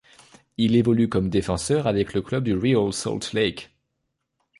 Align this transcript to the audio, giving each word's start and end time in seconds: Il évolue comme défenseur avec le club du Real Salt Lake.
Il 0.57 0.75
évolue 0.75 1.09
comme 1.09 1.29
défenseur 1.29 1.85
avec 1.85 2.15
le 2.15 2.23
club 2.23 2.45
du 2.45 2.55
Real 2.55 2.91
Salt 2.91 3.33
Lake. 3.33 3.71